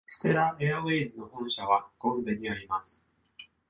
[0.07, 3.07] ステラ・エアウェイズの本社はゴンベにあります。